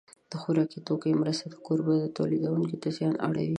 [0.31, 3.49] د خوراکي توکو مرستې د کوربه تولیدوونکو ته زیان اړوي.